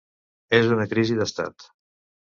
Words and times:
És 0.59 0.71
una 0.77 0.87
crisi 0.95 1.19
d’estat. 1.21 1.71